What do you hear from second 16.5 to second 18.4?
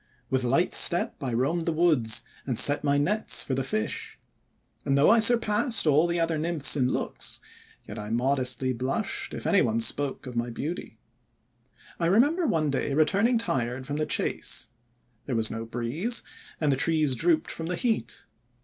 and the trees drooped from the heat.